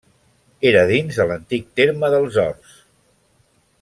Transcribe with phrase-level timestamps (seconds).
[0.69, 2.73] Era dins de l'antic terme dels Horts.